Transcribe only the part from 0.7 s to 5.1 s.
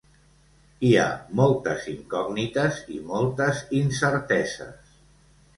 Hi ha moltes incògnites i moltes incerteses.